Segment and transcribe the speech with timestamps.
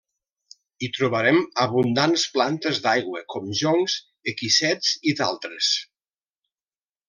[0.85, 4.01] Hi trobarem abundants plantes d'aigua com joncs,
[4.35, 5.73] equisets i d'altres.